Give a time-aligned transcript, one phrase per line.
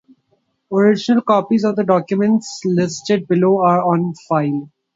[0.73, 4.71] Original copies of the documents listed below are on file.